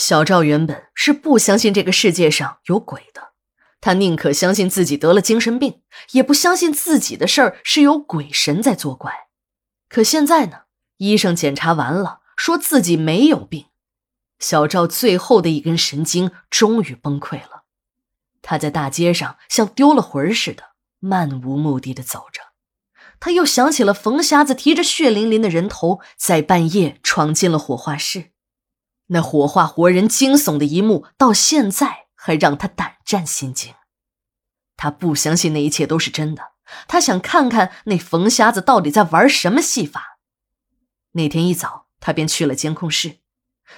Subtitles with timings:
[0.00, 3.32] 小赵原本是不相信这个世界上有鬼的，
[3.82, 9.12] 他宁可相信自己得了精神病，也不相信自己的事儿是有鬼神在作怪。
[9.90, 10.60] 可现在呢，
[10.96, 13.66] 医生检查完了，说自己没有病。
[14.38, 17.64] 小赵最后的一根神经终于崩溃了，
[18.40, 22.40] 他在大街上像丢了魂似的，漫无目的的走着。
[23.20, 28.30] 他又想起了冯瞎子提着血淋淋的人头在半夜闯进了火化室，
[29.12, 33.74] 那火化活人惊悚的一幕，到现在还让他胆战心惊。
[34.76, 36.52] 他不相信那一切都是真的，
[36.88, 40.18] 他想看看那冯瞎子到底在玩什么戏法。
[41.12, 43.18] 那天一早，他便去了监控室。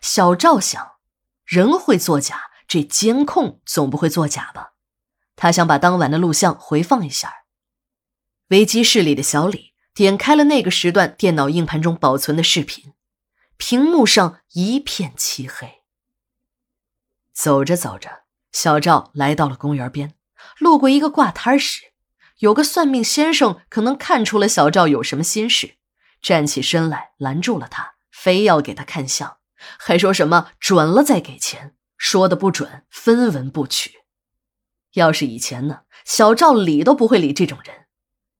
[0.00, 0.92] 小赵想，
[1.44, 4.74] 人会作假，这监控总不会作假吧？
[5.34, 7.44] 他想把当晚的录像回放一下。
[8.48, 12.92] 危机室里的小李点开了那个时段电脑硬盘中保存的视频，
[13.56, 15.82] 屏幕上一片漆黑。
[17.32, 20.14] 走着走着，小赵来到了公园边，
[20.58, 21.92] 路过一个挂摊时，
[22.38, 25.76] 有个算命先生可能看出了小赵有什么心事，
[26.22, 29.38] 站起身来拦住了他，非要给他看相。
[29.78, 34.02] 还说什么准了再给钱，说的不准分文不取。
[34.92, 37.86] 要是以前呢，小赵理都不会理这种人，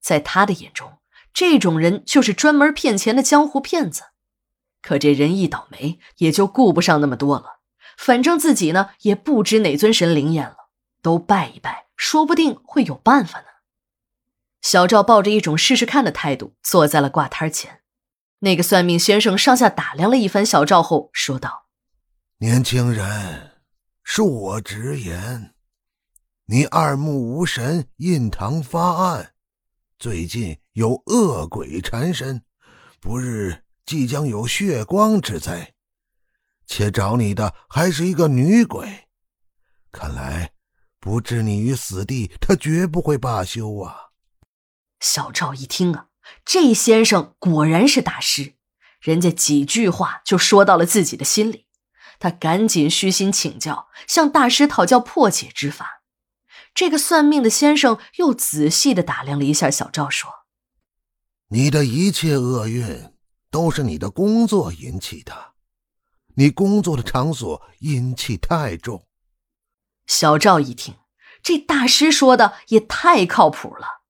[0.00, 0.98] 在他的眼中，
[1.32, 4.04] 这种人就是专门骗钱的江湖骗子。
[4.86, 7.58] 可这人一倒霉，也就顾不上那么多了。
[7.98, 10.68] 反正自己呢，也不知哪尊神灵验了，
[11.02, 13.46] 都拜一拜，说不定会有办法呢。
[14.62, 17.80] 小赵抱着一种试试看的态度，坐在了挂摊前。
[18.38, 21.66] 那个算命先生上下打量了一番小赵后，说道
[22.38, 23.50] ：“年轻人，
[24.04, 25.52] 恕我直言，
[26.44, 29.32] 你二目无神，印堂发暗，
[29.98, 32.42] 最近有恶鬼缠身，
[33.00, 35.72] 不日即将有血光之灾，
[36.66, 39.06] 且找你的还是一个女鬼。
[39.92, 40.52] 看来
[40.98, 44.08] 不置你于死地，他绝不会罢休啊！”
[45.00, 46.08] 小赵一听啊。
[46.44, 48.54] 这先生果然是大师，
[49.00, 51.66] 人家几句话就说到了自己的心里。
[52.18, 56.02] 他赶紧虚心请教，向大师讨教破解之法。
[56.74, 60.28] 这个算命的先生又仔细的打量了一下小赵，说
[61.50, 63.12] ：“你的一切厄运
[63.50, 65.54] 都是你的工作引起的，
[66.34, 69.06] 你工作的场所阴气太重。”
[70.06, 70.96] 小赵一听，
[71.42, 74.02] 这大师说的也太靠谱了。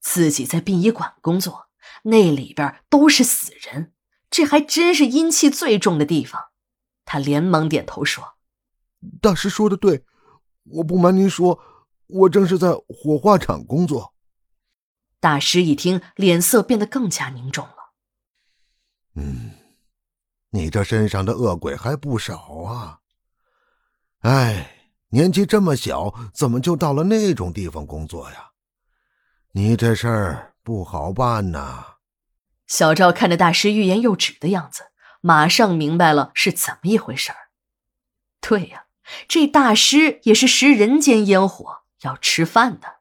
[0.00, 1.68] 自己在殡仪馆工作，
[2.04, 3.92] 那里边都是死人，
[4.30, 6.48] 这还真是阴气最重的地方。
[7.04, 8.36] 他连忙点头说
[9.20, 10.04] ：“大师说的对，
[10.64, 11.58] 我不瞒您说，
[12.06, 14.14] 我正是在火化场工作。”
[15.20, 17.74] 大师一听，脸色变得更加凝重了。
[19.14, 19.50] “嗯，
[20.50, 23.00] 你这身上的恶鬼还不少啊。
[24.20, 28.50] 哎，年纪这么小，怎么就到了那种地方工作呀？”
[29.52, 31.96] 你这事儿不好办呐！
[32.66, 34.88] 小赵看着大师欲言又止的样子，
[35.22, 37.48] 马上明白了是怎么一回事儿。
[38.40, 38.84] 对呀，
[39.26, 42.96] 这大师也是食人间烟火，要吃饭的。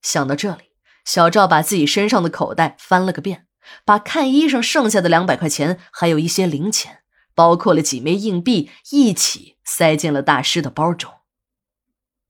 [0.00, 0.72] 想到这里，
[1.04, 3.47] 小赵把自己身上的口袋翻了个遍，
[3.84, 7.02] 把看医生剩下的两百块钱，还有一些零钱，
[7.34, 11.12] 包括了几枚硬币，一起塞进了大师的包中。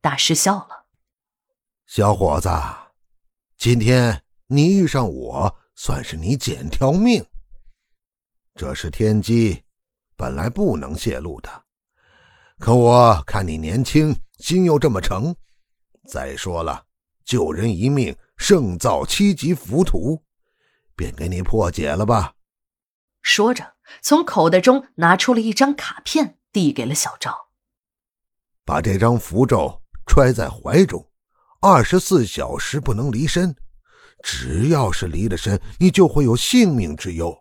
[0.00, 0.86] 大师笑了
[1.86, 2.48] ：“小伙子。”
[3.58, 7.24] 今天你遇上我，算是你捡条命。
[8.54, 9.64] 这是天机，
[10.16, 11.64] 本来不能泄露的。
[12.58, 15.34] 可我看你年轻，心又这么诚，
[16.08, 16.84] 再说了，
[17.24, 20.22] 救人一命胜造七级浮屠，
[20.98, 22.34] 便给你破解了吧。
[23.22, 27.50] 说着，从口袋中拿出了一张卡片，递给了小赵。
[28.64, 31.06] 把这张符咒揣在怀中。
[31.60, 33.54] 二十四小时不能离身，
[34.22, 37.36] 只要是离了身，你就会有性命之忧。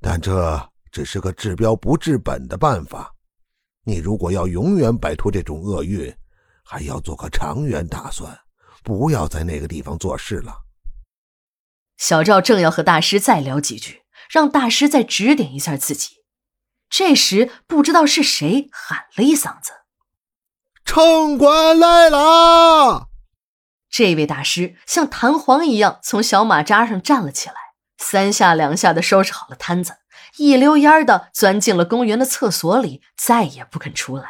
[0.00, 3.12] 但这只是个治标不治本的办法。
[3.84, 6.12] 你如果要永远摆脱这种厄运，
[6.64, 8.36] 还要做个长远打算，
[8.82, 10.65] 不要在那个地方做事了。
[11.96, 16.16] 小赵正要和大师再聊几句，让大师再指点一下自己，
[16.90, 19.72] 这时不知道是谁喊了一嗓子。
[20.84, 23.08] 城管来了！
[23.90, 27.54] 这位大师像弹簧一样从小马扎上站了起来，
[27.96, 29.96] 三下两下的收拾好了摊子，
[30.36, 34.28] 一溜烟的钻进了公园的厕所里，再也不肯出来。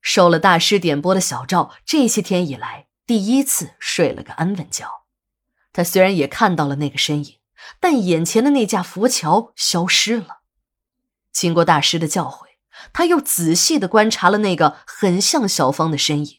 [0.00, 4.99] 受了大师点拨的小赵，这些天以来第一次睡了个安稳觉。
[5.72, 7.38] 他虽然也看到了那个身影，
[7.78, 10.40] 但眼前的那架浮桥消失了。
[11.32, 12.50] 经过大师的教诲。
[12.94, 16.38] 他又仔细的观察了那个很像小芳的身影，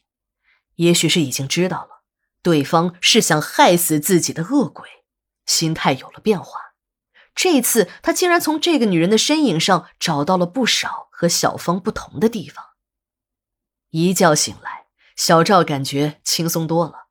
[0.74, 2.02] 也许是已经知道了
[2.42, 4.88] 对方是想害死自己的恶鬼，
[5.46, 6.58] 心态有了变化。
[7.32, 12.64] 这次他竟然从这个女人的身影上找到了不少和小芳不同的地方。
[13.90, 17.06] 一觉醒来，小赵感觉轻松多了，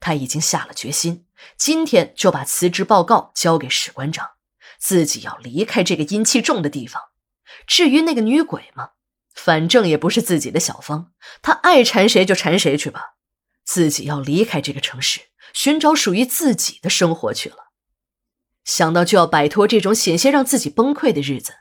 [0.00, 1.23] 他已经下了决心，
[1.56, 4.32] 今天就把辞职报告交给史馆长，
[4.78, 7.02] 自己要离开这个阴气重的地方。
[7.66, 8.90] 至于那个女鬼嘛，
[9.34, 13.14] 反正也不是自己的小芳，她爱缠谁就缠谁去吧。
[13.64, 15.22] 自己要离开这个城市，
[15.52, 17.70] 寻找属于自己的生活去了。
[18.64, 21.54] 想到就要摆脱这种险些让自己崩溃的日子，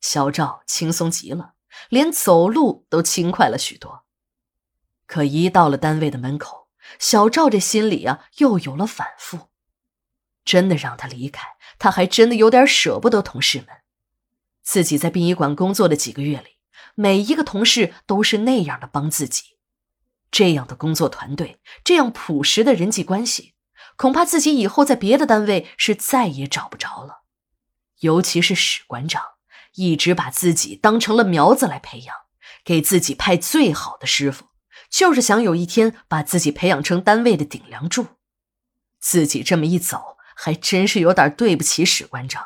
[0.00, 1.54] 小赵轻松极了，
[1.88, 4.04] 连走路都轻快了许多。
[5.06, 6.67] 可一到了单位的门口，
[6.98, 9.48] 小赵这心里啊又有了反复。
[10.44, 11.46] 真的让他离开，
[11.78, 13.68] 他还真的有点舍不得同事们。
[14.62, 16.56] 自己在殡仪馆工作的几个月里，
[16.94, 19.58] 每一个同事都是那样的帮自己，
[20.30, 23.54] 这样的工作团队，这样朴实的人际关系，
[23.96, 27.24] 恐怕自己以后在别的单位是再也找不着了。
[28.00, 29.22] 尤其是史馆长，
[29.74, 32.14] 一直把自己当成了苗子来培养，
[32.64, 34.47] 给自己派最好的师傅，
[34.88, 38.06] 就是想有一天把自己培养成单位的顶梁柱。
[39.00, 42.44] 自己这么一走，还真是有点对不起史馆长。